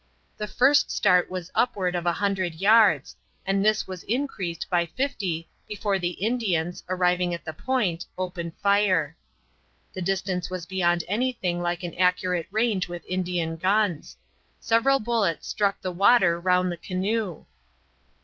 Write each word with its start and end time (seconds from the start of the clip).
The 0.35 0.47
first 0.47 0.89
start 0.89 1.29
was 1.29 1.51
upward 1.53 1.93
of 1.93 2.07
a 2.07 2.13
hundred 2.13 2.55
yards, 2.55 3.15
and 3.45 3.63
this 3.63 3.85
was 3.85 4.01
increased 4.05 4.65
by 4.67 4.87
fifty 4.87 5.47
before 5.67 5.99
the 5.99 6.09
Indians, 6.17 6.83
arriving 6.89 7.35
at 7.35 7.45
the 7.45 7.53
point, 7.53 8.07
opened 8.17 8.57
fire. 8.57 9.15
The 9.93 10.01
distance 10.01 10.49
was 10.49 10.65
beyond 10.65 11.03
anything 11.07 11.61
like 11.61 11.83
an 11.83 11.93
accurate 11.93 12.47
range 12.49 12.87
with 12.87 13.05
Indian 13.07 13.57
guns. 13.57 14.17
Several 14.59 14.99
bullets 14.99 15.47
struck 15.47 15.79
the 15.79 15.91
water 15.91 16.39
round 16.39 16.71
the 16.71 16.77
canoe. 16.77 17.45